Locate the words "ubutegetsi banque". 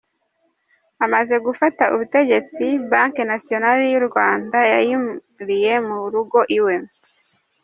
1.93-3.21